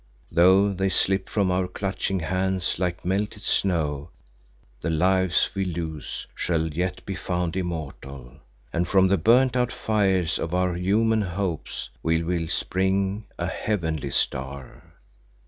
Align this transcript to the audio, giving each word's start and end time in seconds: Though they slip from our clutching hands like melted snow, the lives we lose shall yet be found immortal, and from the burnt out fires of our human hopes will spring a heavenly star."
Though 0.31 0.73
they 0.73 0.89
slip 0.89 1.29
from 1.29 1.51
our 1.51 1.67
clutching 1.67 2.21
hands 2.21 2.79
like 2.79 3.05
melted 3.05 3.43
snow, 3.43 4.09
the 4.81 4.89
lives 4.89 5.51
we 5.53 5.63
lose 5.63 6.25
shall 6.33 6.69
yet 6.69 7.05
be 7.05 7.13
found 7.13 7.55
immortal, 7.55 8.37
and 8.73 8.87
from 8.87 9.09
the 9.09 9.19
burnt 9.19 9.55
out 9.55 9.71
fires 9.71 10.39
of 10.39 10.55
our 10.55 10.73
human 10.73 11.21
hopes 11.21 11.91
will 12.01 12.47
spring 12.47 13.25
a 13.37 13.45
heavenly 13.45 14.09
star." 14.09 14.95